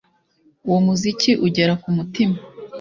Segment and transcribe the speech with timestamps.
[0.67, 2.37] Uwo muziki ugera kumutima